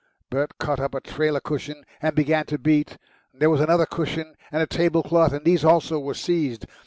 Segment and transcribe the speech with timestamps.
[0.31, 2.97] Bert caught up a trailer cushion and began to beat;
[3.35, 6.65] there was another cushion and a table cloth, and these also were seized.